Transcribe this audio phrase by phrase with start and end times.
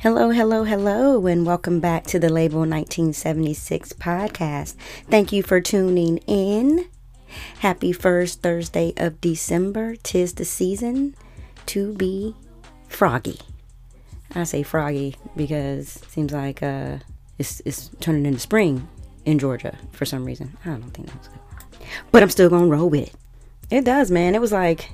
[0.00, 4.76] Hello, hello, hello, and welcome back to the Label 1976 podcast.
[5.10, 6.88] Thank you for tuning in.
[7.58, 9.96] Happy first Thursday of December.
[9.96, 11.16] Tis the season
[11.66, 12.36] to be
[12.86, 13.40] froggy.
[14.36, 16.98] I say froggy because it seems like uh,
[17.36, 18.86] it's, it's turning into spring
[19.24, 20.56] in Georgia for some reason.
[20.64, 21.40] I don't think that's good.
[22.12, 23.14] But I'm still going to roll with it.
[23.68, 24.36] It does, man.
[24.36, 24.92] It was like,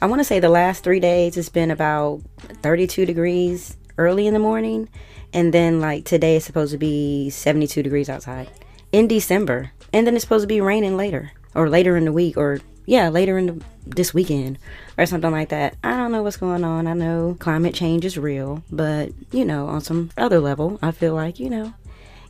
[0.00, 2.22] I want to say the last three days it's been about
[2.62, 4.88] 32 degrees early in the morning.
[5.32, 8.48] And then, like, today is supposed to be 72 degrees outside
[8.92, 9.72] in December.
[9.92, 13.08] And then it's supposed to be raining later or later in the week or, yeah,
[13.08, 14.58] later in the, this weekend
[14.96, 15.76] or something like that.
[15.82, 16.86] I don't know what's going on.
[16.86, 21.14] I know climate change is real, but, you know, on some other level, I feel
[21.14, 21.74] like, you know,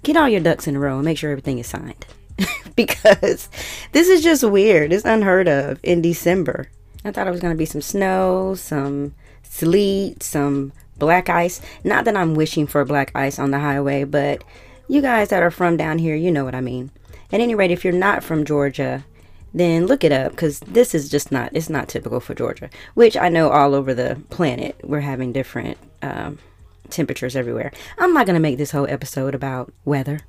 [0.03, 2.07] get all your ducks in a row and make sure everything is signed.
[2.77, 3.49] because
[3.93, 4.93] this is just weird.
[4.93, 6.69] It's unheard of in December.
[7.05, 10.73] I thought it was going to be some snow, some sleet, some
[11.05, 11.61] black ice.
[11.85, 14.43] Not that I'm wishing for black ice on the highway, but
[14.89, 16.91] you guys that are from down here, you know what I mean.
[17.31, 19.05] At any rate, if you're not from Georgia,
[19.53, 22.71] then look it up because this is just not it's not typical for Georgia.
[22.95, 26.39] Which I know all over the planet we're having different um,
[26.89, 27.71] temperatures everywhere.
[27.99, 30.21] I'm not gonna make this whole episode about weather.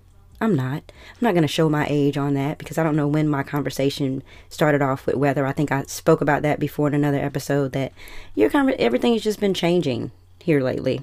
[0.41, 0.83] I'm not.
[0.91, 3.41] I'm not going to show my age on that because I don't know when my
[3.41, 5.45] conversation started off with weather.
[5.45, 7.94] I think I spoke about that before in another episode that
[8.35, 10.11] your conver- everything has just been changing
[10.45, 11.01] here lately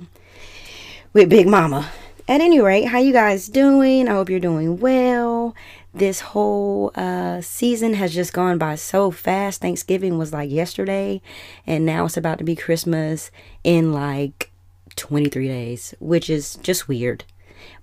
[1.13, 1.91] with Big Mama.
[2.29, 4.09] At any rate, how you guys doing?
[4.09, 5.57] I hope you're doing well.
[5.93, 9.61] This whole uh, season has just gone by so fast.
[9.61, 11.21] Thanksgiving was like yesterday,
[11.67, 13.33] and now it's about to be Christmas
[13.65, 14.53] in like
[14.95, 17.25] 23 days, which is just weird.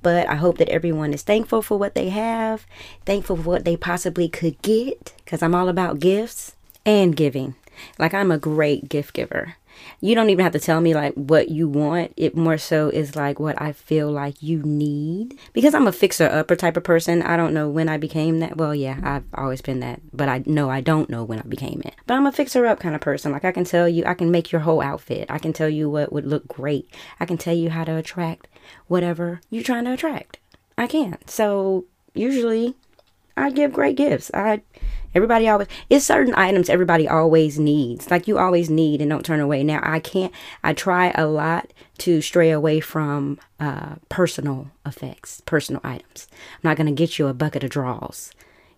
[0.01, 2.65] But I hope that everyone is thankful for what they have,
[3.05, 7.55] thankful for what they possibly could get, because I'm all about gifts and giving.
[7.97, 9.55] Like, I'm a great gift giver
[10.01, 12.13] you don't even have to tell me like what you want.
[12.17, 15.39] It more so is like what I feel like you need.
[15.53, 17.21] Because I'm a fixer upper type of person.
[17.21, 18.57] I don't know when I became that.
[18.57, 21.81] Well, yeah, I've always been that, but I know I don't know when I became
[21.85, 21.95] it.
[22.07, 23.31] But I'm a fixer up kind of person.
[23.31, 25.27] Like I can tell you, I can make your whole outfit.
[25.29, 26.89] I can tell you what would look great.
[27.19, 28.47] I can tell you how to attract
[28.87, 30.39] whatever you're trying to attract.
[30.77, 31.17] I can.
[31.27, 32.75] So usually
[33.35, 34.31] I give great gifts.
[34.33, 34.61] I
[35.15, 38.11] Everybody always it's certain items everybody always needs.
[38.11, 39.63] Like you always need and don't turn away.
[39.63, 40.33] Now I can't
[40.63, 46.27] I try a lot to stray away from uh, personal effects, personal items.
[46.31, 48.31] I'm not gonna get you a bucket of draws,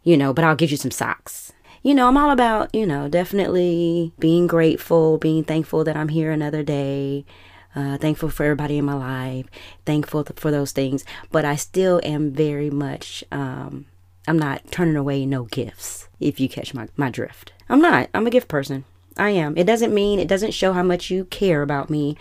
[0.03, 1.51] you know, but I'll get you some socks.
[1.83, 6.31] You know, I'm all about, you know, definitely being grateful, being thankful that I'm here
[6.31, 7.25] another day.
[7.73, 9.45] Uh, thankful for everybody in my life,
[9.85, 13.85] thankful for those things, but I still am very much um,
[14.31, 17.51] I'm not turning away no gifts, if you catch my, my drift.
[17.67, 18.09] I'm not.
[18.13, 18.85] I'm a gift person.
[19.17, 19.57] I am.
[19.57, 22.15] It doesn't mean, it doesn't show how much you care about me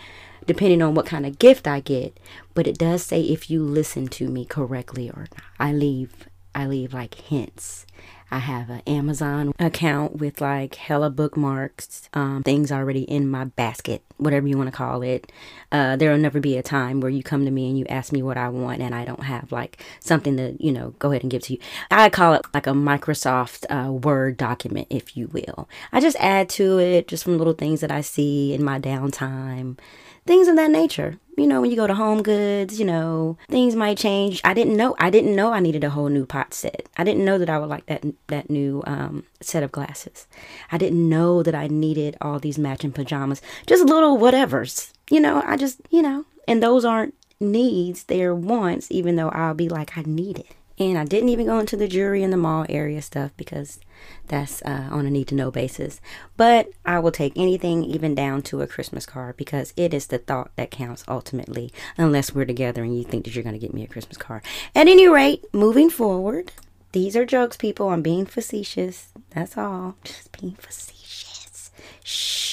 [0.45, 2.19] depending on what kind of gift I get,
[2.53, 5.43] but it does say if you listen to me correctly or not.
[5.57, 7.85] I leave I leave like hints
[8.31, 14.03] I have an Amazon account with like hella bookmarks, um, things already in my basket,
[14.17, 15.29] whatever you want to call it.
[15.69, 18.13] Uh, there will never be a time where you come to me and you ask
[18.13, 21.23] me what I want and I don't have like something to, you know, go ahead
[21.23, 21.59] and give to you.
[21.89, 25.67] I call it like a Microsoft uh, Word document, if you will.
[25.91, 29.77] I just add to it just from little things that I see in my downtime
[30.25, 31.17] things of that nature.
[31.37, 34.41] You know, when you go to Home Goods, you know, things might change.
[34.43, 34.95] I didn't know.
[34.99, 36.87] I didn't know I needed a whole new pot set.
[36.97, 40.27] I didn't know that I would like that that new um, set of glasses.
[40.71, 43.41] I didn't know that I needed all these matching pajamas.
[43.65, 44.91] Just little whatevers.
[45.09, 48.03] You know, I just you know, and those aren't needs.
[48.03, 48.87] They're wants.
[48.91, 50.55] Even though I'll be like, I need it.
[50.81, 53.79] And I didn't even go into the jewelry and the mall area stuff because
[54.27, 56.01] that's uh, on a need to know basis.
[56.37, 60.17] But I will take anything, even down to a Christmas card, because it is the
[60.17, 63.75] thought that counts ultimately, unless we're together and you think that you're going to get
[63.75, 64.41] me a Christmas card.
[64.75, 66.51] At any rate, moving forward,
[66.93, 67.89] these are jokes, people.
[67.89, 69.09] I'm being facetious.
[69.29, 69.95] That's all.
[70.03, 71.71] Just being facetious.
[72.03, 72.50] Shh.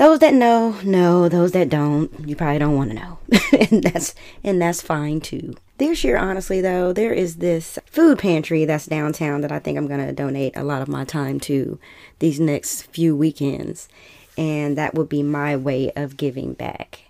[0.00, 1.28] Those that know, know.
[1.28, 3.18] Those that don't, you probably don't want to know.
[3.70, 5.54] and that's and that's fine too.
[5.76, 9.86] This year, honestly, though, there is this food pantry that's downtown that I think I'm
[9.86, 11.78] going to donate a lot of my time to
[12.18, 13.90] these next few weekends.
[14.38, 17.00] And that would be my way of giving back.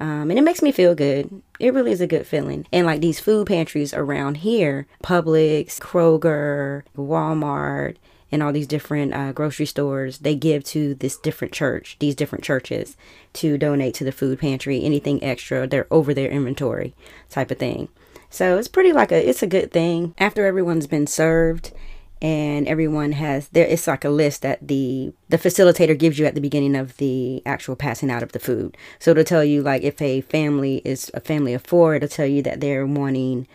[0.00, 1.42] Um, and it makes me feel good.
[1.58, 2.66] It really is a good feeling.
[2.72, 7.96] And like these food pantries around here, Publix, Kroger, Walmart,
[8.32, 12.44] and all these different uh, grocery stores, they give to this different church, these different
[12.44, 12.96] churches,
[13.34, 14.82] to donate to the food pantry.
[14.82, 16.94] Anything extra, they're over their inventory
[17.28, 17.88] type of thing.
[18.30, 21.72] So it's pretty like a it's a good thing after everyone's been served
[22.22, 26.34] and everyone has there it's like a list that the the facilitator gives you at
[26.34, 29.82] the beginning of the actual passing out of the food so it'll tell you like
[29.82, 33.48] if a family is a family of four it'll tell you that they're wanting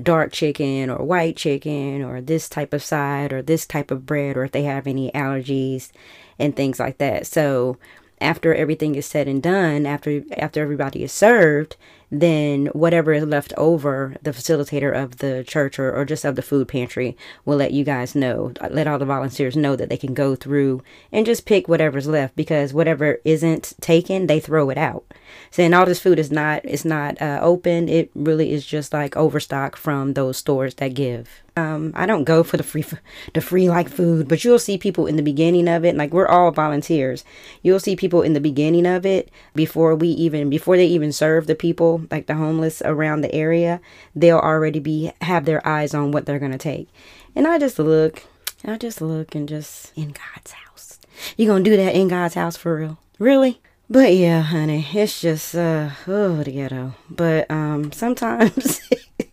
[0.00, 4.36] dark chicken or white chicken or this type of side or this type of bread
[4.36, 5.90] or if they have any allergies
[6.38, 7.26] and things like that.
[7.26, 7.76] So
[8.20, 11.76] after everything is said and done after after everybody is served
[12.20, 16.42] then whatever is left over, the facilitator of the church or, or just of the
[16.42, 20.14] food pantry will let you guys know, let all the volunteers know that they can
[20.14, 20.82] go through
[21.12, 25.04] and just pick whatever's left because whatever isn't taken, they throw it out.
[25.50, 27.88] Saying all this food is not, it's not uh, open.
[27.88, 31.43] It really is just like overstock from those stores that give.
[31.56, 32.84] Um, I don't go for the free,
[33.32, 35.94] the free like food, but you'll see people in the beginning of it.
[35.96, 37.24] Like we're all volunteers.
[37.62, 41.46] You'll see people in the beginning of it before we even, before they even serve
[41.46, 43.80] the people like the homeless around the area,
[44.16, 46.88] they'll already be have their eyes on what they're gonna take.
[47.36, 48.24] And I just look,
[48.64, 50.98] I just look and just in God's house.
[51.36, 52.98] You gonna do that in God's house for real?
[53.20, 53.60] Really?
[53.88, 56.94] But yeah, honey, it's just uh oh the ghetto.
[57.08, 58.80] But um sometimes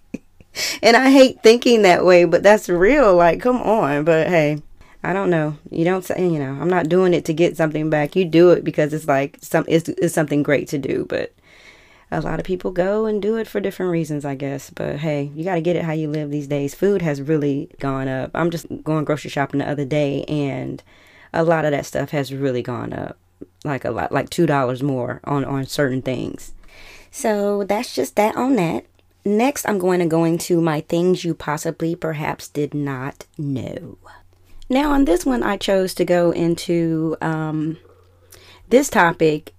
[0.81, 3.15] and I hate thinking that way, but that's real.
[3.15, 4.03] Like, come on.
[4.03, 4.61] But hey,
[5.03, 5.57] I don't know.
[5.69, 8.15] You don't say, you know, I'm not doing it to get something back.
[8.15, 11.05] You do it because it's like some it's, it's something great to do.
[11.09, 11.33] But
[12.11, 14.69] a lot of people go and do it for different reasons, I guess.
[14.69, 16.75] But hey, you got to get it how you live these days.
[16.75, 18.31] Food has really gone up.
[18.33, 20.83] I'm just going grocery shopping the other day, and
[21.33, 23.17] a lot of that stuff has really gone up,
[23.63, 26.53] like a lot, like two dollars more on on certain things.
[27.11, 28.85] So that's just that on that.
[29.23, 33.97] Next, I'm going to go into my things you possibly perhaps did not know.
[34.69, 37.77] Now, on this one, I chose to go into um,
[38.69, 39.53] this topic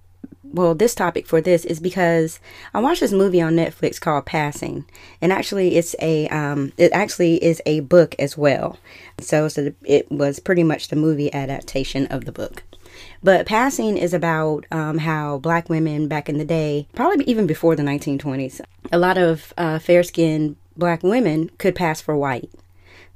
[0.52, 2.38] well, this topic for this is because
[2.74, 4.84] I watched this movie on Netflix called Passing,
[5.20, 8.78] and actually, it's a um, it actually is a book as well.
[9.18, 12.64] So, so it was pretty much the movie adaptation of the book.
[13.22, 17.76] But Passing is about um, how black women back in the day, probably even before
[17.76, 18.60] the 1920s,
[18.90, 22.50] a lot of uh, fair skinned black women could pass for white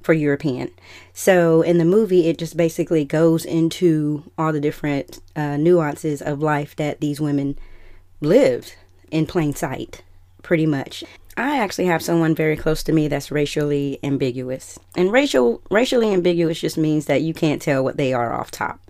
[0.02, 0.70] for European.
[1.12, 6.40] So in the movie, it just basically goes into all the different uh, nuances of
[6.40, 7.58] life that these women
[8.20, 8.76] lived
[9.10, 10.02] in plain sight,
[10.42, 11.02] pretty much.
[11.36, 14.78] I actually have someone very close to me that's racially ambiguous.
[14.96, 18.80] And racial racially ambiguous just means that you can't tell what they are off top.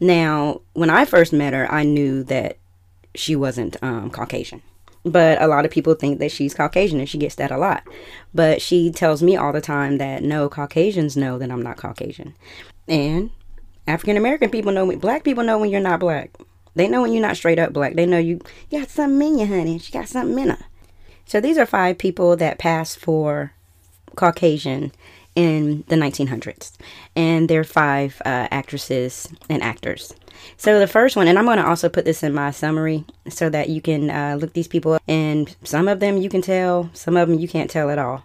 [0.00, 2.58] Now, when I first met her, I knew that
[3.14, 4.62] she wasn't um, Caucasian.
[5.04, 7.82] But a lot of people think that she's Caucasian and she gets that a lot.
[8.34, 12.34] But she tells me all the time that no, Caucasians know that I'm not Caucasian.
[12.86, 13.30] And
[13.86, 16.36] African American people know, me black people know when you're not black.
[16.74, 17.94] They know when you're not straight up black.
[17.94, 18.40] They know you,
[18.70, 19.78] you got something in you, honey.
[19.78, 20.66] She got something in her.
[21.24, 23.52] So these are five people that pass for
[24.14, 24.92] Caucasian
[25.38, 26.72] in the 1900s.
[27.14, 30.12] And they're five uh, actresses and actors.
[30.56, 33.48] So the first one, and I'm going to also put this in my summary so
[33.48, 35.02] that you can uh, look these people up.
[35.06, 38.24] And some of them you can tell, some of them you can't tell at all.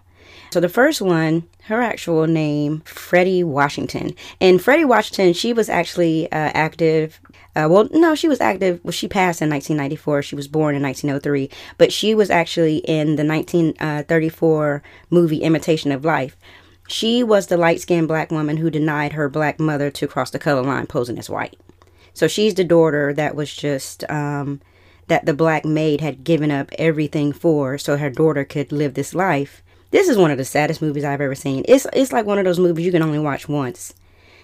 [0.50, 4.14] So the first one, her actual name, Fredi Washington.
[4.40, 7.20] And Fredi Washington, she was actually uh, active.
[7.54, 8.80] Uh, well, no, she was active.
[8.82, 10.22] Well, she passed in 1994.
[10.22, 11.48] She was born in 1903.
[11.78, 16.36] But she was actually in the 1934 movie Imitation of Life.
[16.86, 20.38] She was the light skinned black woman who denied her black mother to cross the
[20.38, 21.58] color line posing as white.
[22.12, 24.60] So she's the daughter that was just um,
[25.08, 29.14] that the black maid had given up everything for, so her daughter could live this
[29.14, 29.62] life.
[29.90, 31.64] This is one of the saddest movies I've ever seen.
[31.66, 33.94] It's it's like one of those movies you can only watch once.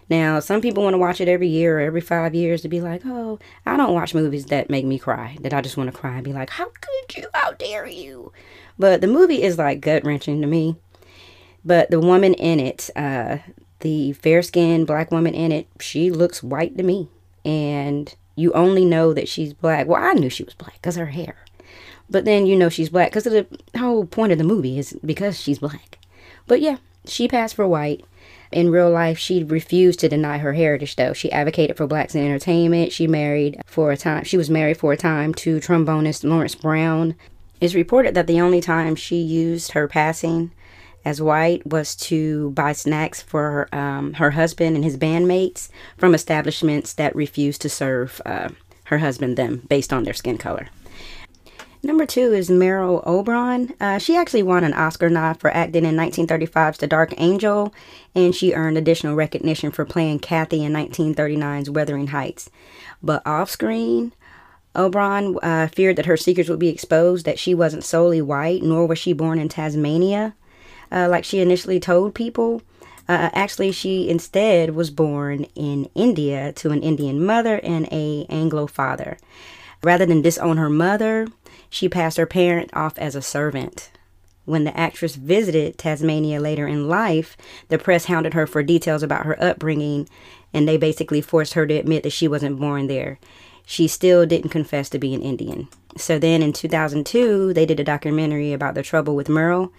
[0.08, 2.80] Now, some people want to watch it every year or every five years to be
[2.80, 5.96] like, oh, I don't watch movies that make me cry, that I just want to
[5.96, 7.28] cry and be like, how could you?
[7.32, 8.32] How dare you?
[8.76, 10.76] But the movie is like gut wrenching to me.
[11.64, 13.38] But the woman in it, uh,
[13.80, 17.08] the fair skinned black woman in it, she looks white to me
[17.44, 19.86] and you only know that she's black.
[19.86, 21.36] Well, I knew she was black because her hair.
[22.08, 23.46] But then you know she's black because the
[23.78, 25.98] whole point of the movie is because she's black.
[26.46, 28.04] But yeah, she passed for white.
[28.50, 31.12] In real life, she refused to deny her heritage, though.
[31.12, 32.90] She advocated for blacks in entertainment.
[32.90, 34.24] She married for a time.
[34.24, 37.14] She was married for a time to trombonist Lawrence Brown.
[37.60, 40.50] It's reported that the only time she used her passing
[41.04, 46.92] as white was to buy snacks for um, her husband and his bandmates from establishments
[46.94, 48.48] that refused to serve uh,
[48.84, 50.68] her husband them based on their skin color.
[51.82, 53.72] Number two is Merle Oberon.
[53.80, 57.72] Uh, she actually won an Oscar nod for acting in 1935's The Dark Angel,
[58.14, 62.50] and she earned additional recognition for playing Kathy in 1939's Wuthering Heights.
[63.02, 64.12] But off screen,
[64.74, 68.86] Oberon uh, feared that her secrets would be exposed, that she wasn't solely white, nor
[68.86, 70.34] was she born in Tasmania
[70.90, 72.62] uh, like she initially told people.
[73.08, 78.66] Uh, actually, she instead was born in India to an Indian mother and a Anglo
[78.66, 79.18] father.
[79.82, 81.26] Rather than disown her mother,
[81.68, 83.90] she passed her parent off as a servant.
[84.44, 87.36] When the actress visited Tasmania later in life,
[87.68, 90.08] the press hounded her for details about her upbringing,
[90.52, 93.18] and they basically forced her to admit that she wasn't born there.
[93.64, 95.68] She still didn't confess to being Indian.
[95.96, 99.72] So then in 2002, they did a documentary about the trouble with Merle,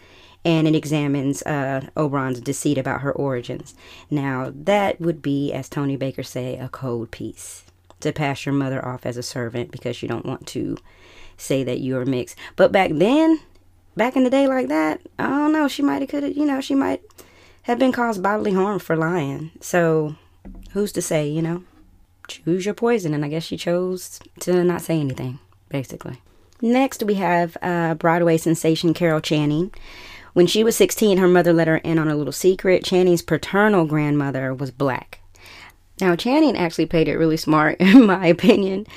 [0.44, 3.76] and it examines uh, Oberon's deceit about her origins.
[4.10, 7.64] Now, that would be, as Tony Baker say, a cold piece
[8.00, 10.78] to pass your mother off as a servant because you don't want to
[11.38, 12.38] say that you're mixed.
[12.56, 13.40] But back then,
[13.96, 16.46] back in the day like that, I don't know, she might have could have, you
[16.46, 17.02] know, she might
[17.64, 19.52] have been caused bodily harm for lying.
[19.62, 20.16] So,
[20.72, 21.64] who's to say, you know?
[22.28, 26.22] Choose your poison, and I guess she chose to not say anything, basically.
[26.62, 29.74] Next, we have uh, Broadway sensation Carol Channing.
[30.34, 32.84] When she was 16, her mother let her in on a little secret.
[32.84, 35.20] Channing's paternal grandmother was black.
[36.00, 38.88] Now, Channing actually played it really smart, in my opinion,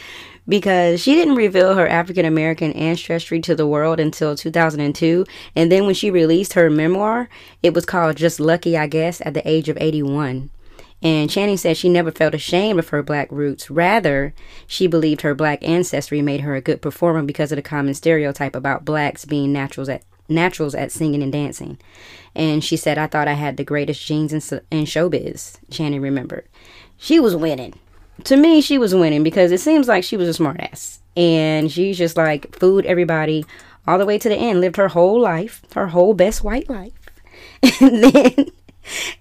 [0.49, 5.27] because she didn't reveal her African American ancestry to the world until 2002.
[5.57, 7.29] And then when she released her memoir,
[7.63, 10.51] it was called Just Lucky, I guess, at the age of 81.
[11.03, 13.71] And Channing said she never felt ashamed of her black roots.
[13.71, 14.33] Rather,
[14.67, 18.57] she believed her black ancestry made her a good performer because of the common stereotype
[18.57, 21.79] about blacks being naturals at naturals at singing and dancing.
[22.35, 26.49] And she said, I thought I had the greatest genes in, in showbiz, Channing remembered.
[26.97, 27.75] She was winning
[28.23, 30.99] to me, she was winning because it seems like she was a smartass.
[31.17, 33.45] And she's just like fooled everybody
[33.87, 36.93] all the way to the end, lived her whole life, her whole best white life.
[37.81, 38.51] And then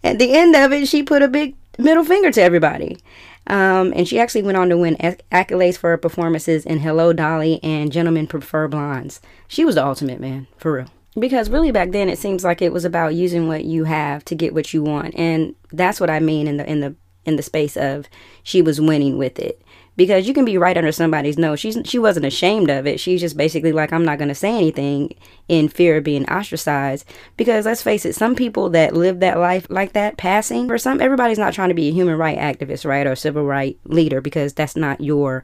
[0.04, 2.98] at the end of it, she put a big middle finger to everybody.
[3.48, 7.60] Um, and she actually went on to win accolades for her performances in Hello Dolly
[7.62, 9.20] and Gentlemen Prefer Blondes.
[9.48, 10.88] She was the ultimate man, for real.
[11.20, 14.36] Because really back then it seems like it was about using what you have to
[14.36, 15.14] get what you want.
[15.16, 16.96] And that's what I mean in the in the
[17.26, 18.08] in the space of
[18.44, 19.62] she was winning with it
[19.96, 21.60] because you can be right under somebody's nose.
[21.60, 23.00] She's she wasn't ashamed of it.
[23.00, 25.16] She's just basically like I'm not going to say anything
[25.48, 27.06] in fear of being ostracized
[27.38, 31.02] because let's face it, some people that live that life like that passing for some
[31.02, 34.54] everybody's not trying to be a human right activist, right, or civil right leader because
[34.54, 35.44] that's not your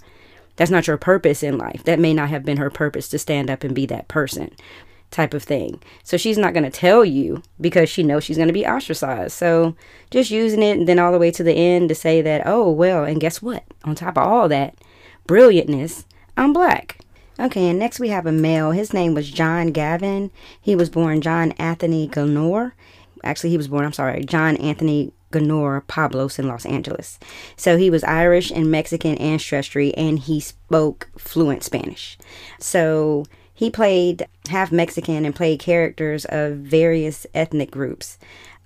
[0.56, 1.84] that's not your purpose in life.
[1.84, 4.56] That may not have been her purpose to stand up and be that person
[5.12, 5.82] type of thing.
[6.04, 9.34] So she's not going to tell you because she knows she's going to be ostracized.
[9.34, 9.76] So
[10.12, 12.70] just using it and then all the way to the end to say that, oh,
[12.70, 13.64] well, and guess what?
[13.84, 14.76] On top of all that
[15.28, 16.06] brilliantness,
[16.38, 17.00] I'm black.
[17.40, 18.72] Okay, and next we have a male.
[18.72, 20.30] His name was John Gavin.
[20.60, 22.74] He was born John Anthony Gonor.
[23.24, 27.20] Actually, he was born, I'm sorry, John Anthony Gonor Pablos in Los Angeles.
[27.56, 32.18] So he was Irish and Mexican ancestry and he spoke fluent Spanish.
[32.60, 33.26] So
[33.60, 38.18] he played half Mexican and played characters of various ethnic groups.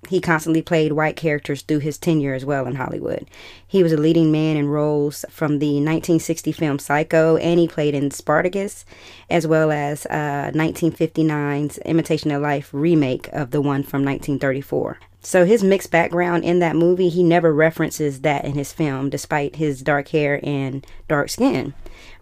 [0.08, 3.28] He constantly played white characters through his tenure as well in Hollywood.
[3.66, 7.96] He was a leading man in roles from the 1960 film Psycho, and he played
[7.96, 8.86] in Spartacus,
[9.32, 15.00] as well as uh, 1959's Imitation of Life remake of the one from 1934.
[15.22, 19.56] So his mixed background in that movie, he never references that in his film, despite
[19.56, 21.74] his dark hair and dark skin.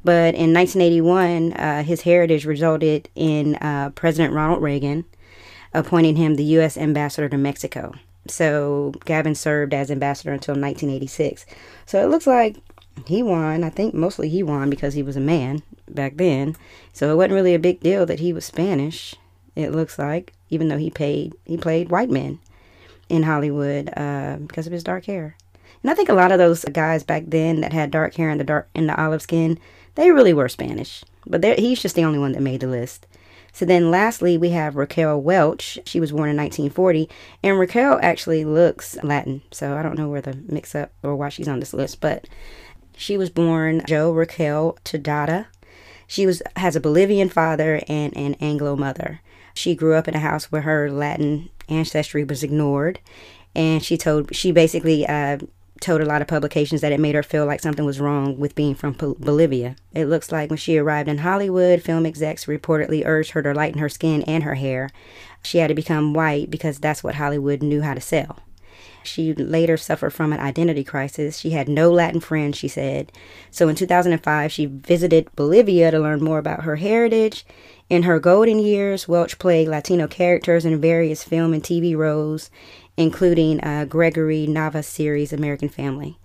[0.03, 5.05] But in 1981, uh, his heritage resulted in uh, President Ronald Reagan
[5.73, 6.77] appointing him the U.S.
[6.77, 7.93] ambassador to Mexico.
[8.27, 11.45] So Gavin served as ambassador until 1986.
[11.85, 12.57] So it looks like
[13.05, 13.63] he won.
[13.63, 16.55] I think mostly he won because he was a man back then.
[16.93, 19.15] So it wasn't really a big deal that he was Spanish.
[19.55, 22.39] It looks like, even though he paid, he played white men
[23.09, 25.35] in Hollywood uh, because of his dark hair.
[25.83, 28.39] And I think a lot of those guys back then that had dark hair and
[28.39, 29.57] the dark and the olive skin,
[29.95, 31.03] they really were Spanish.
[31.25, 33.07] But he's just the only one that made the list.
[33.53, 35.77] So then lastly, we have Raquel Welch.
[35.85, 37.09] She was born in 1940.
[37.43, 39.41] And Raquel actually looks Latin.
[39.51, 41.99] So I don't know where the mix up or why she's on this list.
[41.99, 42.27] But
[42.95, 45.47] she was born Jo Raquel Tejada.
[46.07, 49.21] She was has a Bolivian father and an Anglo mother.
[49.53, 52.99] She grew up in a house where her Latin ancestry was ignored.
[53.53, 55.39] And she told, she basically uh,
[55.81, 58.55] told a lot of publications that it made her feel like something was wrong with
[58.55, 59.75] being from Bolivia.
[59.93, 63.79] It looks like when she arrived in Hollywood, film execs reportedly urged her to lighten
[63.79, 64.89] her skin and her hair.
[65.43, 68.39] She had to become white because that's what Hollywood knew how to sell.
[69.03, 71.39] She later suffered from an identity crisis.
[71.39, 73.11] She had no Latin friends, she said.
[73.49, 77.45] So in 2005, she visited Bolivia to learn more about her heritage.
[77.89, 82.49] In her golden years, Welch played Latino characters in various film and TV roles,
[82.97, 86.17] including uh, Gregory Nava's series American Family.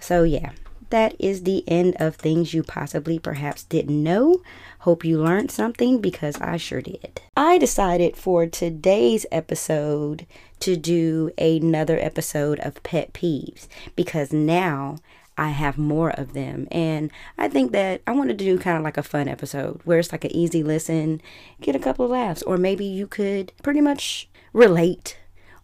[0.00, 0.52] So, yeah,
[0.90, 4.42] that is the end of things you possibly perhaps didn't know.
[4.80, 7.20] Hope you learned something because I sure did.
[7.36, 10.26] I decided for today's episode
[10.60, 14.96] to do another episode of pet peeves because now
[15.38, 16.66] I have more of them.
[16.70, 19.98] And I think that I wanted to do kind of like a fun episode where
[19.98, 21.22] it's like an easy listen,
[21.60, 25.18] get a couple of laughs, or maybe you could pretty much relate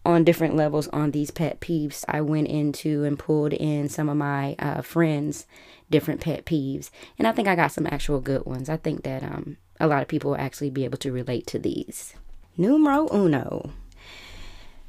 [0.07, 2.05] on different levels on these pet peeves.
[2.07, 5.45] I went into and pulled in some of my uh, friends'
[5.89, 8.69] different pet peeves, and I think I got some actual good ones.
[8.69, 11.59] I think that um, a lot of people will actually be able to relate to
[11.59, 12.13] these.
[12.55, 13.71] Numero uno.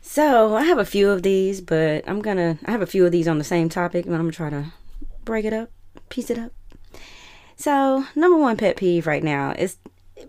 [0.01, 3.11] So I have a few of these, but I'm gonna I have a few of
[3.11, 4.73] these on the same topic, and I'm gonna try to
[5.25, 5.71] break it up,
[6.11, 6.53] piece it up.
[7.57, 9.79] So number one pet peeve right now is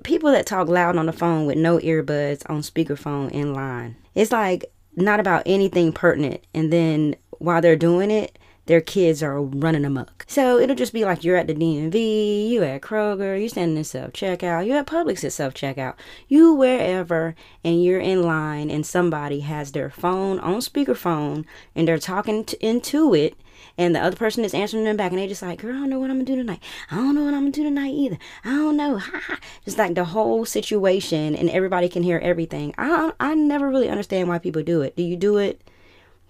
[0.03, 3.95] people that talk loud on the phone with no earbuds on speakerphone in line.
[4.15, 6.41] It's like not about anything pertinent.
[6.53, 8.38] And then while they're doing it,
[8.69, 10.25] their kids are running amok.
[10.27, 13.83] So it'll just be like you're at the DMV, you at Kroger, you standing in
[13.83, 15.95] self checkout, you at Publix at self checkout,
[16.27, 17.33] you wherever,
[17.63, 22.63] and you're in line, and somebody has their phone on speakerphone and they're talking to,
[22.63, 23.35] into it
[23.75, 25.89] and the other person is answering them back and they just like girl i don't
[25.89, 26.61] know what i'm gonna do tonight.
[26.91, 28.19] I don't know what i'm gonna do tonight either.
[28.45, 28.99] I don't know.
[28.99, 29.39] Ha.
[29.65, 32.75] just like the whole situation and everybody can hear everything.
[32.77, 34.95] I i never really understand why people do it.
[34.95, 35.59] Do you do it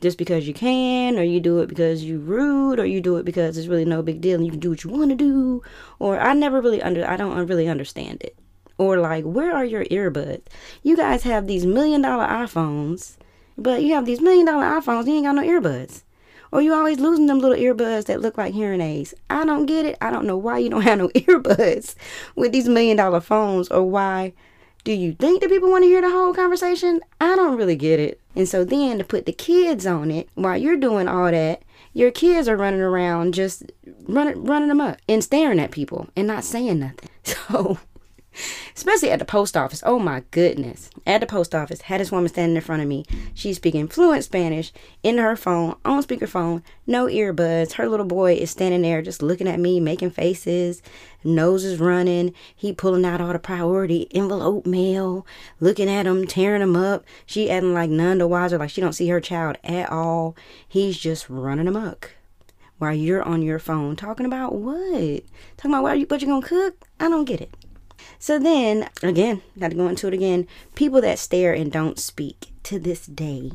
[0.01, 3.25] just because you can or you do it because you rude or you do it
[3.25, 5.61] because it's really no big deal and you can do what you want to do
[5.99, 8.37] or i never really under i don't really understand it
[8.77, 10.43] or like where are your earbuds
[10.83, 13.17] you guys have these million dollar iphones
[13.57, 16.03] but you have these million dollar iphones you ain't got no earbuds
[16.51, 19.13] or you always losing them little earbuds that look like hearing aids.
[19.29, 19.97] I don't get it.
[20.01, 21.95] I don't know why you don't have no earbuds
[22.35, 24.33] with these million dollar phones or why
[24.83, 27.01] do you think that people want to hear the whole conversation?
[27.19, 28.21] I don't really get it.
[28.35, 32.11] And so then to put the kids on it while you're doing all that, your
[32.11, 33.63] kids are running around just
[34.07, 37.09] running running them up and staring at people and not saying nothing.
[37.23, 37.77] So
[38.75, 39.83] especially at the post office.
[39.85, 40.89] Oh my goodness.
[41.05, 43.05] At the post office, had this woman standing in front of me.
[43.33, 44.71] She's speaking fluent Spanish
[45.03, 47.73] in her phone, on speakerphone, no earbuds.
[47.73, 50.81] Her little boy is standing there just looking at me, making faces,
[51.23, 52.33] nose is running.
[52.55, 55.25] He pulling out all the priority envelope mail,
[55.59, 57.05] looking at him, tearing him up.
[57.25, 60.35] She acting like none the wiser, like she don't see her child at all.
[60.67, 62.11] He's just running amok
[62.79, 65.21] while you're on your phone talking about what?
[65.57, 66.87] Talking about what you what you gonna cook?
[66.99, 67.53] I don't get it.
[68.17, 70.47] So then, again, got to go into it again.
[70.75, 73.51] People that stare and don't speak to this day.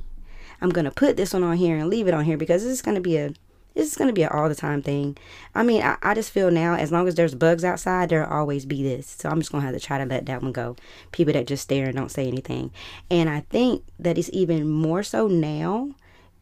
[0.61, 2.83] I'm gonna put this one on here and leave it on here because this is
[2.83, 3.35] gonna be a
[3.75, 5.17] this is gonna be an all the time thing.
[5.55, 8.65] I mean, I, I just feel now as long as there's bugs outside, there'll always
[8.65, 9.07] be this.
[9.07, 10.77] So I'm just gonna have to try to let that one go.
[11.13, 12.71] People that just stare and don't say anything.
[13.11, 15.91] And I think that it's even more so now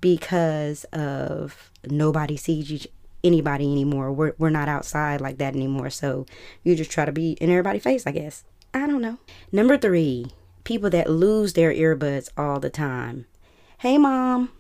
[0.01, 2.88] because of nobody sees each
[3.25, 4.13] anybody anymore.
[4.13, 5.91] We're we're not outside like that anymore.
[5.91, 6.27] So
[6.63, 8.45] you just try to be in everybody's face, I guess.
[8.75, 9.19] I don't know.
[9.51, 10.27] Number three,
[10.65, 13.27] people that lose their earbuds all the time.
[13.79, 14.51] Hey mom,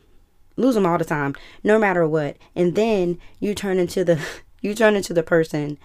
[0.56, 2.36] lose them all the time, no matter what.
[2.54, 4.20] And then you turn into the
[4.60, 5.78] you turn into the person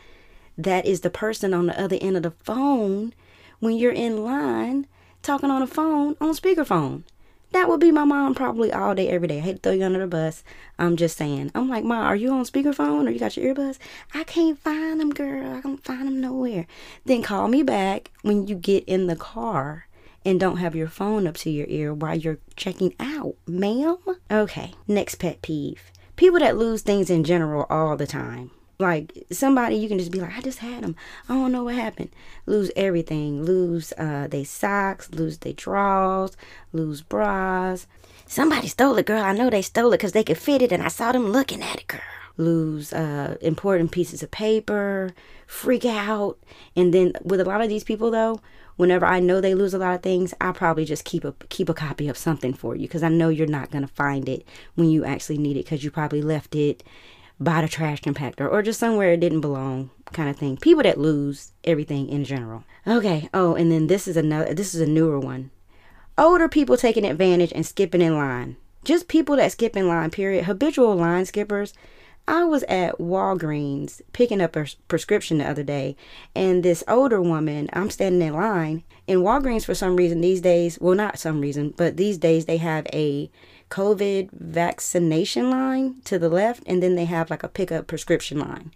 [0.58, 3.14] that is the person on the other end of the phone
[3.60, 4.88] when you're in line
[5.22, 7.04] talking on the phone on speakerphone.
[7.52, 9.38] That would be my mom probably all day, every day.
[9.38, 10.44] I hate to throw you under the bus.
[10.78, 11.52] I'm just saying.
[11.56, 13.78] I'm like, Ma, are you on speakerphone or you got your earbuds?
[14.14, 15.56] I can't find them, girl.
[15.56, 16.68] I can't find them nowhere.
[17.06, 19.88] Then call me back when you get in the car
[20.26, 23.98] and don't have your phone up to your ear while you're checking out, ma'am.
[24.30, 25.92] Okay, next pet peeve.
[26.18, 28.52] People that lose things in general all the time.
[28.80, 30.96] Like somebody, you can just be like, I just had them.
[31.28, 32.10] I don't know what happened.
[32.46, 33.44] Lose everything.
[33.44, 35.10] Lose uh, they socks.
[35.12, 36.38] Lose their drawers.
[36.74, 37.88] Lose bras.
[38.28, 39.24] Somebody stole it, girl.
[39.24, 41.64] I know they stole it because they could fit it, and I saw them looking
[41.64, 42.02] at it, girl.
[42.38, 45.12] Lose uh, important pieces of paper.
[45.48, 46.38] Freak out,
[46.76, 48.42] and then with a lot of these people though,
[48.76, 51.70] whenever I know they lose a lot of things, I probably just keep a keep
[51.70, 54.90] a copy of something for you because I know you're not gonna find it when
[54.90, 56.84] you actually need it because you probably left it
[57.40, 60.58] by the trash compactor or just somewhere it didn't belong kind of thing.
[60.58, 62.64] People that lose everything in general.
[62.86, 63.30] Okay.
[63.34, 65.52] Oh, and then this is another this is a newer one.
[66.18, 68.58] Older people taking advantage and skipping in line.
[68.84, 70.46] Just people that skip in line, period.
[70.46, 71.74] Habitual line skippers.
[72.30, 75.96] I was at Walgreens picking up a prescription the other day,
[76.36, 78.84] and this older woman, I'm standing in line.
[79.08, 82.58] In Walgreens, for some reason, these days, well, not some reason, but these days they
[82.58, 83.32] have a
[83.70, 88.72] COVID vaccination line to the left, and then they have like a pickup prescription line.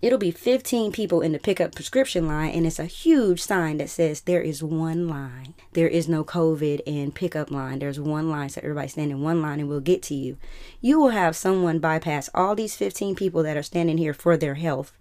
[0.00, 3.90] it'll be 15 people in the pickup prescription line and it's a huge sign that
[3.90, 5.54] says there is one line.
[5.72, 7.80] There is no covid in pickup line.
[7.80, 10.36] There's one line so everybody stand in one line and we'll get to you.
[10.80, 14.54] You will have someone bypass all these 15 people that are standing here for their
[14.54, 14.92] health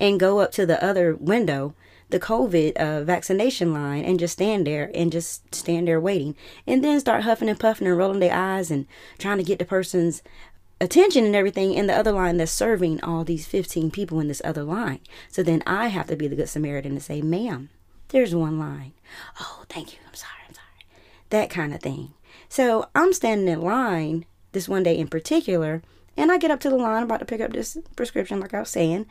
[0.00, 1.74] and go up to the other window
[2.10, 6.84] the covid uh, vaccination line and just stand there and just stand there waiting and
[6.84, 8.86] then start huffing and puffing and rolling their eyes and
[9.18, 10.22] trying to get the person's
[10.80, 14.42] attention and everything in the other line that's serving all these 15 people in this
[14.44, 15.00] other line.
[15.28, 17.70] So then I have to be the Good Samaritan and say, ma'am,
[18.08, 18.92] there's one line.
[19.40, 19.98] Oh, thank you.
[20.06, 20.32] I'm sorry.
[20.46, 20.66] I'm sorry.
[21.30, 22.12] That kind of thing.
[22.48, 25.82] So I'm standing in line this one day in particular,
[26.16, 28.60] and I get up to the line about to pick up this prescription, like I
[28.60, 29.06] was saying,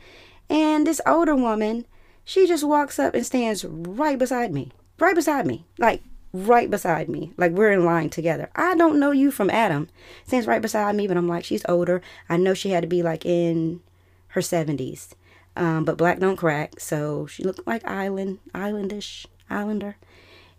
[0.48, 1.86] and this older woman,
[2.26, 7.08] she just walks up and stands right beside me, right beside me, like right beside
[7.08, 7.32] me.
[7.36, 8.50] Like we're in line together.
[8.56, 9.88] I don't know you from Adam.
[10.26, 12.02] Stands right beside me, but I'm like, she's older.
[12.28, 13.80] I know she had to be like in
[14.28, 15.12] her 70s.
[15.54, 19.96] Um, but black don't crack, so she looked like island, islandish, islander.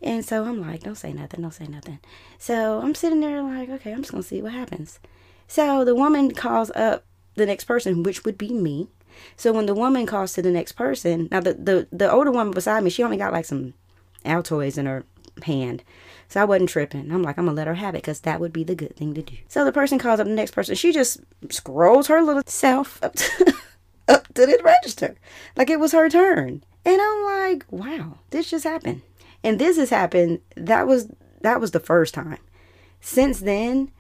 [0.02, 2.00] And so I'm like, don't say nothing, don't say nothing.
[2.38, 5.00] So I'm sitting there like, okay, I'm just gonna see what happens.
[5.50, 7.04] So the woman calls up
[7.36, 8.88] the next person, which would be me.
[9.36, 12.54] So when the woman calls to the next person, now the the, the older woman
[12.54, 13.74] beside me, she only got like some
[14.26, 15.06] Altoids in her
[15.44, 15.84] hand.
[16.30, 17.12] So I wasn't tripping.
[17.12, 19.14] I'm like, I'm gonna let her have it because that would be the good thing
[19.14, 19.38] to do.
[19.48, 20.76] So the person calls up the next person.
[20.76, 23.54] She just scrolls her little self up to,
[24.08, 25.16] up to the register
[25.56, 26.64] like it was her turn.
[26.86, 29.02] And I'm like, wow, this just happened.
[29.44, 30.40] And this has happened.
[30.56, 31.10] That was
[31.42, 32.40] that was the first time.
[33.00, 33.92] Since then,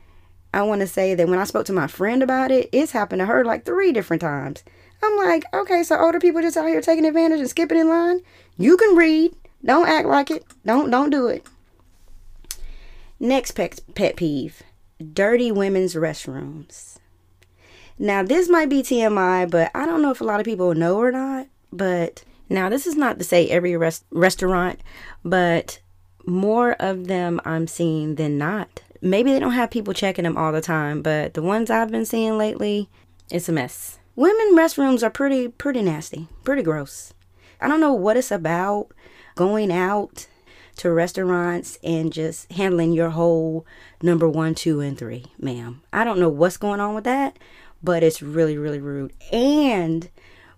[0.53, 3.19] I want to say that when I spoke to my friend about it, it's happened
[3.19, 4.63] to her like three different times.
[5.03, 8.21] I'm like, okay, so older people just out here taking advantage and skipping in line.
[8.57, 9.35] You can read.
[9.63, 10.45] Don't act like it.
[10.65, 11.45] Don't don't do it.
[13.19, 14.63] Next pet, pet peeve.
[15.13, 16.97] Dirty women's restrooms.
[17.99, 20.97] Now this might be TMI, but I don't know if a lot of people know
[20.97, 21.47] or not.
[21.71, 24.79] But now this is not to say every rest, restaurant,
[25.23, 25.79] but
[26.25, 28.81] more of them I'm seeing than not.
[29.01, 32.05] Maybe they don't have people checking them all the time, but the ones I've been
[32.05, 32.89] seeing lately,
[33.29, 33.96] it's a mess.
[34.17, 37.13] Women restrooms are pretty pretty nasty, pretty gross.
[37.61, 38.91] I don't know what it's about
[39.35, 40.25] going out
[40.77, 43.63] to restaurants and just handling your whole
[44.01, 45.83] number one, two, and three, ma'am.
[45.93, 47.37] I don't know what's going on with that,
[47.83, 49.13] but it's really, really rude.
[49.31, 50.09] And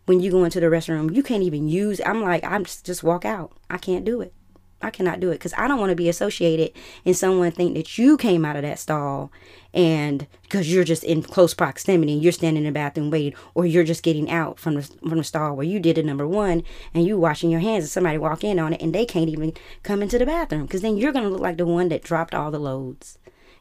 [0.05, 1.99] when you go into the restroom, you can't even use.
[2.05, 3.51] I'm like, I'm just just walk out.
[3.69, 4.33] I can't do it.
[4.81, 6.71] I cannot do it because I don't want to be associated
[7.05, 9.31] and someone think that you came out of that stall
[9.73, 13.83] and because you're just in close proximity you're standing in the bathroom waiting or you're
[13.83, 16.63] just getting out from the from the stall where you did it number one
[16.93, 19.53] and you washing your hands and somebody walk in on it and they can't even
[19.83, 22.49] come into the bathroom because then you're gonna look like the one that dropped all
[22.49, 23.19] the loads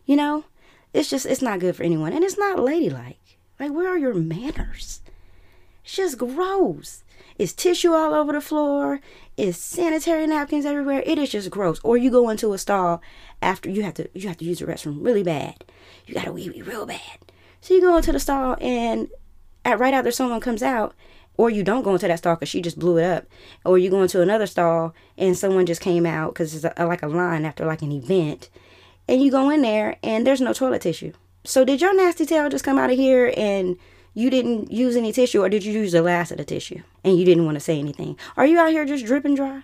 [0.08, 0.44] you know?
[0.92, 3.38] It's just it's not good for anyone and it's not ladylike.
[3.60, 5.00] Like where are your manners?
[5.84, 7.04] It's just gross.
[7.38, 9.00] It's tissue all over the floor
[9.38, 11.02] is sanitary napkins everywhere.
[11.06, 11.80] It is just gross.
[11.84, 13.00] Or you go into a stall
[13.40, 15.64] after you have to you have to use the restroom really bad.
[16.06, 17.18] You gotta wee wee real bad.
[17.60, 19.08] So you go into the stall and
[19.64, 20.94] at right after someone comes out,
[21.36, 23.26] or you don't go into that stall because she just blew it up,
[23.64, 27.02] or you go into another stall and someone just came out because it's a, like
[27.02, 28.50] a line after like an event,
[29.06, 31.12] and you go in there and there's no toilet tissue.
[31.44, 33.76] So did your nasty tail just come out of here and
[34.14, 37.18] you didn't use any tissue or did you use the last of the tissue and
[37.18, 38.16] you didn't want to say anything?
[38.36, 39.62] Are you out here just dripping dry?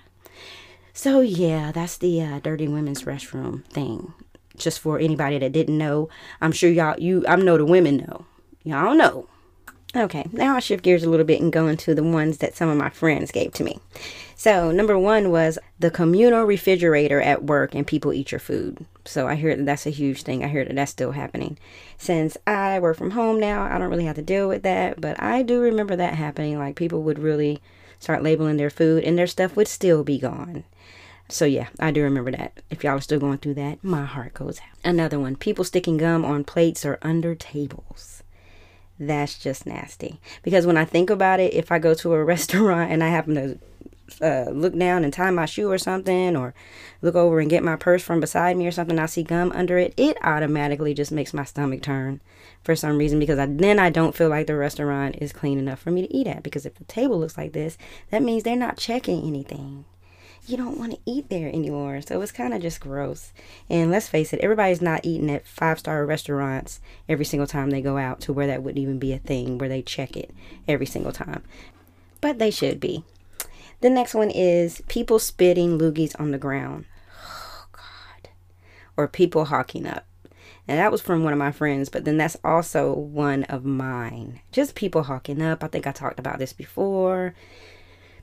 [0.93, 4.15] So yeah, that's the uh, dirty women's restroom thing.
[4.57, 6.09] Just for anybody that didn't know,
[6.41, 8.27] I'm sure y'all you I know the women know.
[8.63, 9.29] Y'all know.
[9.97, 12.69] Okay, now I'll shift gears a little bit and go into the ones that some
[12.69, 13.79] of my friends gave to me.
[14.35, 18.85] So, number one was the communal refrigerator at work and people eat your food.
[19.05, 20.43] So, I hear that that's a huge thing.
[20.43, 21.59] I hear that that's still happening.
[21.97, 25.23] Since I work from home now, I don't really have to deal with that, but
[25.23, 26.59] I do remember that happening.
[26.59, 27.63] Like, people would really
[28.01, 30.65] start labeling their food and their stuff would still be gone.
[31.29, 32.61] So, yeah, I do remember that.
[32.69, 34.77] If y'all are still going through that, my heart goes out.
[34.83, 38.24] Another one people sticking gum on plates or under tables
[38.99, 40.21] that's just nasty.
[40.43, 43.35] Because when I think about it, if I go to a restaurant and I happen
[43.35, 43.59] to
[44.21, 46.55] uh, look down and tie my shoe or something, or
[47.03, 49.79] look over and get my purse from beside me or something, I see gum under
[49.79, 52.21] it, it automatically just makes my stomach turn
[52.63, 55.81] for some reason because I, then I don't feel like the restaurant is clean enough
[55.81, 56.43] for me to eat at.
[56.43, 57.77] Because if the table looks like this,
[58.11, 59.85] that means they're not checking anything
[60.47, 62.01] you don't want to eat there anymore.
[62.03, 63.33] So it's kind of just gross.
[63.71, 67.81] And let's face it, everybody's not eating at five star restaurants every single time they
[67.81, 70.31] go out to where that wouldn't even be a thing where they check it
[70.69, 71.43] every single time.
[72.21, 73.05] But they should be.
[73.81, 76.87] The next one is people spitting loogies on the ground.
[77.27, 78.31] Oh, God.
[78.97, 80.07] Or people hawking up.
[80.67, 84.41] And that was from one of my friends, but then that's also one of mine.
[84.51, 85.63] Just people hawking up.
[85.63, 87.35] I think I talked about this before.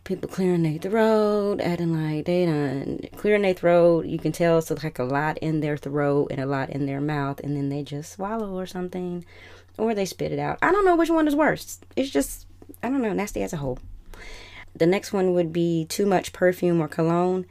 [0.03, 4.05] People clearing their throat, adding like they done clearing their throat.
[4.05, 7.01] You can tell so like a lot in their throat and a lot in their
[7.01, 9.23] mouth, and then they just swallow or something,
[9.77, 10.57] or they spit it out.
[10.61, 11.79] I don't know which one is worse.
[11.95, 12.47] It's just
[12.81, 13.79] I don't know, nasty as a whole.
[14.75, 17.45] The next one would be too much perfume or cologne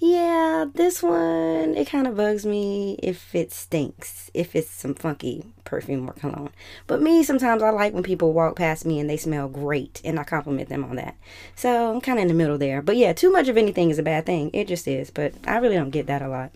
[0.00, 5.44] yeah, this one, it kind of bugs me if it stinks, if it's some funky
[5.64, 6.52] perfume or cologne.
[6.86, 10.18] But me, sometimes I like when people walk past me and they smell great and
[10.18, 11.16] I compliment them on that.
[11.54, 12.80] So I'm kind of in the middle there.
[12.80, 14.50] But yeah, too much of anything is a bad thing.
[14.54, 15.10] It just is.
[15.10, 16.50] But I really don't get that a lot.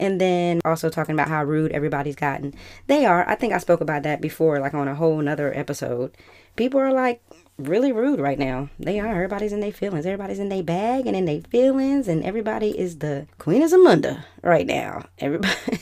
[0.00, 2.54] And then also talking about how rude everybody's gotten.
[2.86, 3.28] They are.
[3.28, 6.16] I think I spoke about that before, like on a whole nother episode.
[6.56, 7.20] People are like
[7.58, 8.70] really rude right now.
[8.78, 9.08] They are.
[9.08, 10.06] Everybody's in their feelings.
[10.06, 14.24] Everybody's in their bag and in their feelings, and everybody is the queen of Zamunda
[14.42, 15.04] right now.
[15.18, 15.54] Everybody.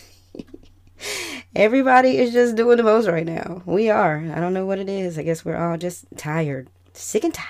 [1.55, 3.63] Everybody is just doing the most right now.
[3.65, 4.19] We are.
[4.19, 5.19] I don't know what it is.
[5.19, 7.49] I guess we're all just tired, sick and tired.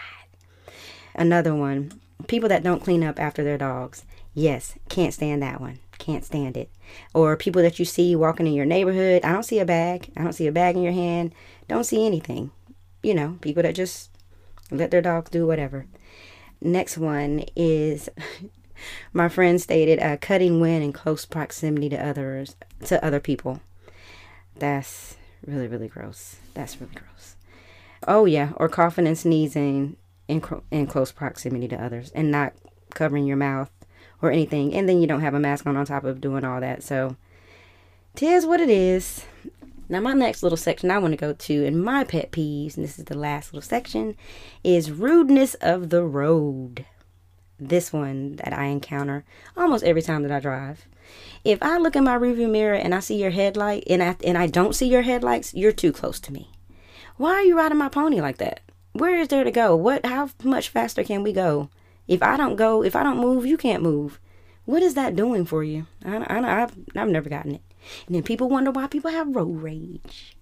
[1.15, 2.01] Another one.
[2.29, 4.05] People that don't clean up after their dogs.
[4.33, 5.81] Yes, can't stand that one.
[5.99, 6.71] Can't stand it.
[7.15, 9.25] Or people that you see walking in your neighborhood.
[9.25, 10.13] I don't see a bag.
[10.17, 11.35] I don't see a bag in your hand.
[11.69, 12.51] Don't see anything.
[13.03, 14.11] You know, people that just
[14.71, 15.87] let their dogs do whatever.
[16.61, 18.09] Next one is
[19.13, 23.61] my friend stated uh, cutting wind in close proximity to others to other people.
[24.59, 26.37] That's really really gross.
[26.55, 27.37] That's really gross.
[28.07, 29.97] Oh yeah, or coughing and sneezing
[30.29, 32.55] in in close proximity to others and not
[32.95, 33.71] covering your mouth
[34.23, 36.61] or anything, and then you don't have a mask on on top of doing all
[36.61, 36.83] that.
[36.83, 37.17] So,
[38.15, 39.25] tis what it is.
[39.89, 42.85] Now, my next little section I want to go to, and my pet peeves, and
[42.85, 44.17] this is the last little section,
[44.65, 46.85] is rudeness of the road.
[47.59, 49.25] This one that I encounter
[49.57, 50.87] almost every time that I drive.
[51.45, 54.37] If I look in my rearview mirror and I see your headlight, and I and
[54.37, 56.51] I don't see your headlights, you're too close to me.
[57.17, 58.61] Why are you riding my pony like that?
[58.93, 59.77] Where is there to go?
[59.77, 60.05] What?
[60.05, 61.71] How much faster can we go?
[62.09, 64.21] If I don't go, if I don't move, you can't move.
[64.65, 65.87] What is that doing for you?
[66.05, 67.63] I, I, I've, I've never gotten it.
[68.07, 70.37] And then people wonder why people have road rage.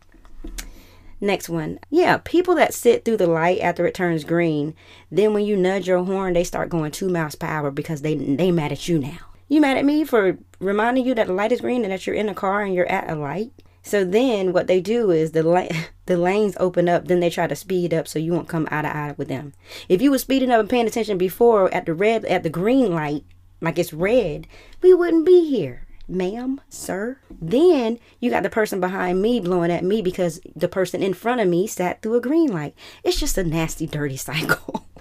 [1.21, 1.79] Next one.
[1.91, 4.75] Yeah, people that sit through the light after it turns green,
[5.11, 8.15] then when you nudge your horn, they start going two miles per hour because they
[8.15, 9.19] they mad at you now.
[9.49, 12.17] You mad at me for reminding you that the light is green and that you're
[12.17, 13.53] in a car and you're at a light?
[13.83, 15.69] So then what they do is the la-
[16.07, 18.83] the lanes open up, then they try to speed up so you won't come eye
[18.83, 19.53] to eye with them.
[19.89, 22.93] If you were speeding up and paying attention before at the red at the green
[22.93, 23.25] light,
[23.61, 24.47] like it's red,
[24.83, 27.19] we wouldn't be here ma'am, sir.
[27.31, 31.41] Then you got the person behind me blowing at me because the person in front
[31.41, 32.75] of me sat through a green light.
[33.03, 34.87] It's just a nasty, dirty cycle.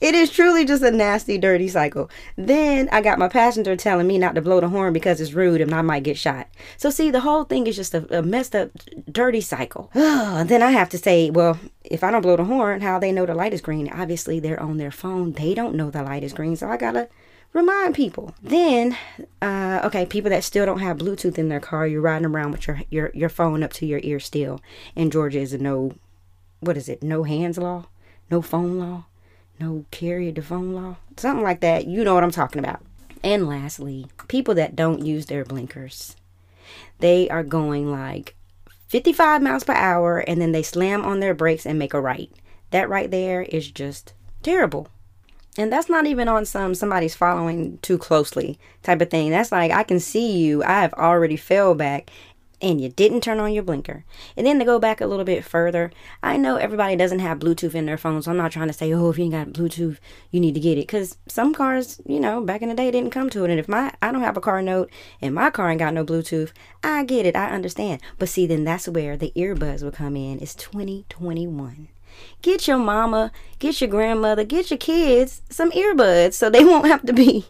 [0.00, 2.10] it is truly just a nasty, dirty cycle.
[2.36, 5.60] Then I got my passenger telling me not to blow the horn because it's rude
[5.60, 6.48] and I might get shot.
[6.76, 8.70] So, see, the whole thing is just a, a messed up,
[9.10, 9.90] dirty cycle.
[9.94, 13.26] then I have to say, well, if I don't blow the horn, how they know
[13.26, 13.90] the light is green?
[13.90, 15.32] Obviously, they're on their phone.
[15.32, 16.56] They don't know the light is green.
[16.56, 17.08] So I gotta
[17.52, 18.34] remind people.
[18.42, 18.96] Then,
[19.40, 22.66] uh, okay, people that still don't have Bluetooth in their car, you're riding around with
[22.66, 24.60] your, your, your phone up to your ear still.
[24.96, 25.94] And Georgia is a no,
[26.60, 27.02] what is it?
[27.02, 27.86] No hands law?
[28.30, 29.04] No phone law?
[29.60, 30.96] No carry the phone law?
[31.16, 31.86] Something like that.
[31.86, 32.80] You know what I'm talking about.
[33.22, 36.16] And lastly, people that don't use their blinkers.
[36.98, 38.34] They are going like
[38.88, 42.30] 55 miles per hour and then they slam on their brakes and make a right.
[42.70, 44.88] That right there is just terrible.
[45.58, 49.30] And that's not even on some somebody's following too closely type of thing.
[49.30, 50.64] That's like I can see you.
[50.64, 52.10] I have already fell back
[52.62, 54.04] and you didn't turn on your blinker.
[54.36, 55.90] And then to go back a little bit further,
[56.22, 58.24] I know everybody doesn't have Bluetooth in their phones.
[58.24, 59.98] So I'm not trying to say, oh, if you ain't got Bluetooth,
[60.30, 60.86] you need to get it.
[60.86, 63.50] Because some cars, you know, back in the day didn't come to it.
[63.50, 66.04] And if my I don't have a car note and my car ain't got no
[66.04, 66.52] Bluetooth,
[66.84, 67.34] I get it.
[67.34, 68.00] I understand.
[68.18, 70.38] But see, then that's where the earbuds will come in.
[70.40, 71.88] It's 2021.
[72.42, 77.06] Get your mama, get your grandmother, get your kids some earbuds so they won't have
[77.06, 77.46] to be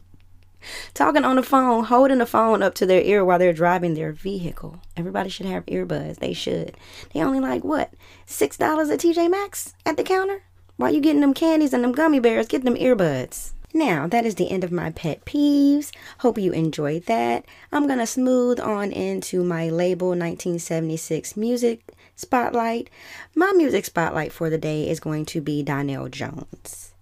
[0.95, 4.13] talking on the phone, holding the phone up to their ear while they're driving their
[4.13, 4.81] vehicle.
[4.97, 6.19] Everybody should have earbuds.
[6.19, 6.77] They should.
[7.13, 7.93] They only like what?
[8.27, 10.43] Six dollars at TJ Maxx at the counter?
[10.77, 13.53] While you getting them candies and them gummy bears, get them earbuds.
[13.75, 15.93] Now, that is the end of my pet peeves.
[16.19, 17.47] Hope you enjoyed that.
[17.73, 22.89] I'm going to smooth on into my label 1976 music spotlight.
[23.35, 26.95] My music spotlight for the day is going to be Donell Jones.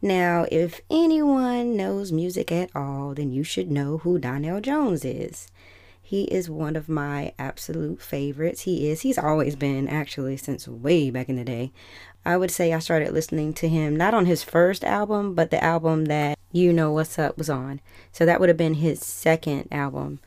[0.00, 5.48] Now, if anyone knows music at all, then you should know who Donell Jones is.
[6.00, 8.62] He is one of my absolute favorites.
[8.62, 9.02] He is.
[9.02, 11.70] He's always been, actually, since way back in the day.
[12.24, 15.62] I would say I started listening to him not on his first album, but the
[15.62, 17.80] album that You Know What's Up was on.
[18.10, 20.20] So that would have been his second album.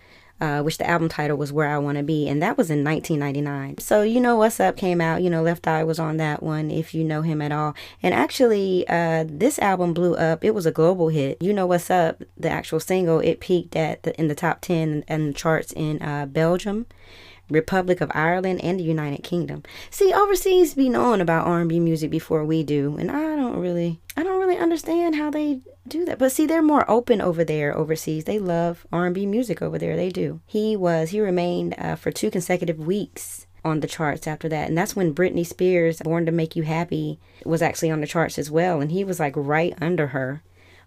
[0.44, 2.84] Uh, which the album title was Where I Want to Be, and that was in
[2.84, 3.78] 1999.
[3.78, 6.70] So, You Know What's Up came out, you know, Left Eye was on that one,
[6.70, 7.74] if you know him at all.
[8.02, 10.44] And actually, uh, this album blew up.
[10.44, 11.42] It was a global hit.
[11.42, 15.06] You Know What's Up, the actual single, it peaked at the, in the top 10
[15.08, 16.88] and the charts in uh, Belgium.
[17.54, 19.64] Republic of Ireland and the United Kingdom.
[19.90, 24.24] See, overseas be knowing about R&B music before we do, and I don't really I
[24.24, 26.20] don't really understand how they do that.
[26.20, 28.26] But see, they're more open over there overseas.
[28.26, 29.96] They love R&B music over there.
[29.96, 30.42] They do.
[30.46, 34.68] He was he remained uh, for two consecutive weeks on the charts after that.
[34.68, 38.38] And that's when Britney Spears' Born to Make You Happy was actually on the charts
[38.38, 38.82] as well.
[38.82, 40.44] And he was like right under her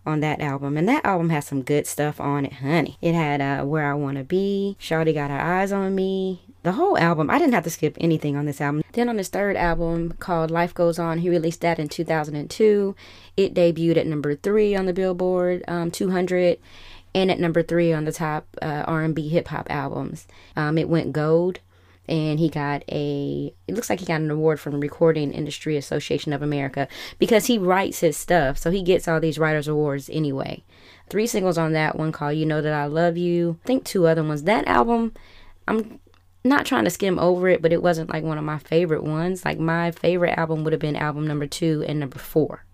[0.07, 0.77] on that album.
[0.77, 2.97] And that album has some good stuff on it, honey.
[3.01, 6.43] It had uh, Where I Wanna Be, Shawty Got Her Eyes on Me.
[6.63, 8.83] The whole album, I didn't have to skip anything on this album.
[8.93, 12.97] Then on his third album called Life Goes On, he released that in 2002.
[13.37, 16.59] It debuted at number three on the Billboard um, 200
[17.15, 20.27] and at number three on the top uh, R&B hip hop albums.
[20.55, 21.61] Um, it went gold
[22.09, 25.77] and he got a it looks like he got an award from the recording industry
[25.77, 26.89] association of america
[27.19, 28.59] because he writes his stuff.
[28.59, 30.65] So he gets all these writers awards anyway.
[31.09, 33.59] Three singles on that one called you know that i love you.
[33.65, 34.45] I think two other ones.
[34.45, 35.13] That album
[35.69, 36.01] i'm
[36.45, 39.45] not trying to skim over it but it wasn't like one of my favorite ones.
[39.45, 42.65] Like my favorite album would have been album number two and number four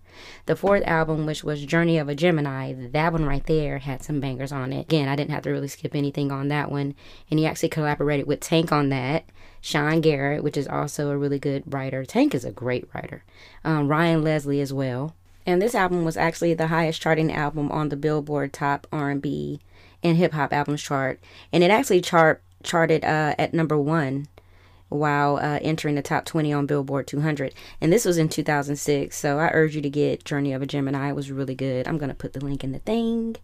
[0.47, 4.21] the fourth album, which was Journey of a Gemini, that one right there had some
[4.21, 4.83] bangers on it.
[4.83, 6.95] Again, I didn't have to really skip anything on that one.
[7.31, 9.25] And he actually collaborated with Tank on that.
[9.61, 12.05] Sean Garrett, which is also a really good writer.
[12.05, 13.23] Tank is a great writer.
[13.65, 15.15] Um, Ryan Leslie as well.
[15.47, 19.61] And this album was actually the highest charting album on the Billboard Top R&B
[20.03, 21.21] and Hip Hop Albums chart,
[21.53, 24.29] and it actually chart charted uh, at number one
[24.93, 27.55] while uh, entering the top 20 on Billboard 200.
[27.81, 29.17] And this was in 2006.
[29.17, 31.11] So I urge you to get Journey of a Gemini.
[31.11, 31.89] It was really good.
[31.89, 33.37] I'm going to put the link in the thing.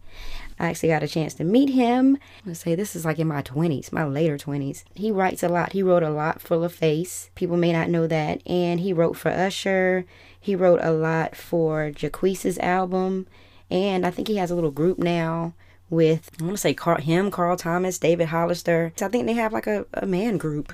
[0.60, 2.18] I actually got a chance to meet him.
[2.44, 4.84] Let's say this is like in my 20s, my later 20s.
[4.94, 5.72] He writes a lot.
[5.72, 7.30] He wrote a lot for LaFace.
[7.34, 8.42] People may not know that.
[8.46, 10.04] And he wrote for Usher.
[10.40, 13.26] He wrote a lot for Jacquees's album.
[13.70, 15.54] And I think he has a little group now
[15.90, 18.92] with I want to say Carl, him, Carl Thomas, David Hollister.
[18.96, 20.72] So I think they have like a, a man group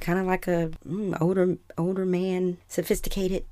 [0.00, 3.44] kind of like a mm, older older man, sophisticated,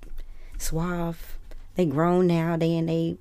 [0.59, 1.37] suave.
[1.74, 2.56] They grown now.
[2.56, 3.16] They in they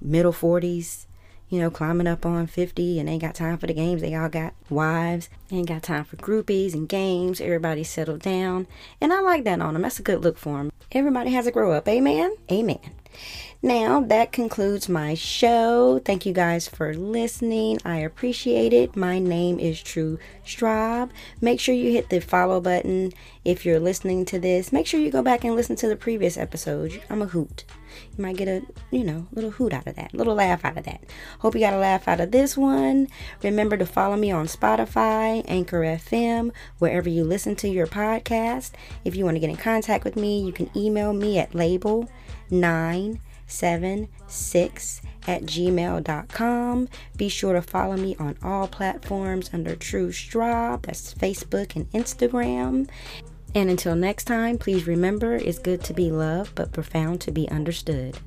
[0.00, 1.06] middle forties.
[1.50, 4.02] You know, climbing up on 50 and ain't got time for the games.
[4.02, 5.30] They all got wives.
[5.50, 7.40] Ain't got time for groupies and games.
[7.40, 8.66] Everybody settled down.
[9.00, 9.80] And I like that on them.
[9.80, 10.70] That's a good look for them.
[10.92, 11.88] Everybody has to grow up.
[11.88, 12.36] Amen?
[12.52, 12.80] Amen.
[13.60, 16.00] Now, that concludes my show.
[16.04, 17.80] Thank you guys for listening.
[17.84, 18.94] I appreciate it.
[18.94, 21.10] My name is Tru Straub.
[21.40, 23.12] Make sure you hit the follow button
[23.44, 24.72] if you're listening to this.
[24.72, 26.98] Make sure you go back and listen to the previous episodes.
[27.10, 27.64] I'm a hoot.
[28.16, 30.84] You might get a, you know, little hoot out of that, little laugh out of
[30.84, 31.02] that.
[31.40, 33.08] Hope you got a laugh out of this one.
[33.42, 38.72] Remember to follow me on Spotify, Anchor FM, wherever you listen to your podcast.
[39.04, 42.08] If you want to get in contact with me, you can email me at label
[42.50, 46.88] 9 seven six at gmail.com.
[47.16, 50.82] Be sure to follow me on all platforms under Tru Straub.
[50.82, 52.88] That's Facebook and Instagram.
[53.54, 57.48] And until next time, please remember it's good to be loved, but profound to be
[57.48, 58.18] understood.